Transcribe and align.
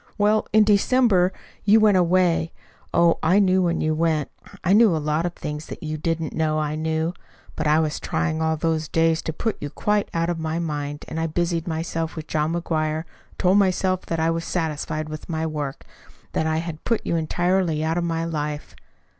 "Well, 0.17 0.47
in 0.51 0.63
December 0.63 1.31
you 1.63 1.79
went 1.79 1.95
away. 1.95 2.53
Oh, 2.91 3.19
I 3.21 3.37
knew 3.37 3.61
when 3.61 3.81
you 3.81 3.93
went. 3.93 4.31
I 4.63 4.73
knew 4.73 4.95
a 4.95 4.97
lot 4.97 5.27
of 5.27 5.35
things 5.35 5.67
that 5.67 5.83
YOU 5.83 5.95
didn't 5.95 6.33
know 6.33 6.57
I 6.57 6.73
knew. 6.73 7.13
But 7.55 7.67
I 7.67 7.77
was 7.79 7.99
trying 7.99 8.41
all 8.41 8.57
those 8.57 8.87
days 8.87 9.21
to 9.21 9.31
put 9.31 9.57
you 9.61 9.69
quite 9.69 10.09
out 10.11 10.27
of 10.27 10.39
my 10.39 10.57
mind, 10.57 11.05
and 11.07 11.19
I 11.19 11.27
busied 11.27 11.67
myself 11.67 12.15
with 12.15 12.25
John 12.25 12.53
McGuire 12.53 13.03
and 13.05 13.37
told 13.37 13.59
myself 13.59 14.07
that 14.07 14.19
I 14.19 14.31
was 14.31 14.43
satisfied 14.43 15.07
with 15.07 15.29
my 15.29 15.45
work; 15.45 15.85
that 16.31 16.47
I 16.47 16.57
had 16.57 16.83
put 16.83 17.01
you 17.05 17.15
entirely 17.15 17.83
out 17.83 17.99
of 17.99 18.03
my 18.03 18.25
life. 18.25 18.75